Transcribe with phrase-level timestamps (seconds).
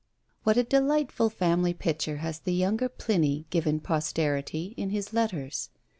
[0.41, 5.69] What a delightful family picture has the younger Pliny given posterity in his letters!